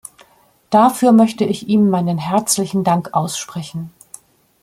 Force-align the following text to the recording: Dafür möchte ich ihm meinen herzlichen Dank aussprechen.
Dafür 0.71 1.11
möchte 1.11 1.43
ich 1.45 1.67
ihm 1.67 1.91
meinen 1.91 2.17
herzlichen 2.17 2.83
Dank 2.83 3.13
aussprechen. 3.13 3.93